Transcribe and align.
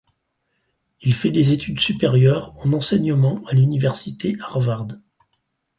Il 1.01 1.13
fait 1.13 1.29
des 1.29 1.51
études 1.53 1.79
supérieures 1.79 2.55
en 2.65 2.73
enseignement 2.73 3.43
à 3.45 3.53
l'université 3.53 4.35
Harvard. 4.39 4.87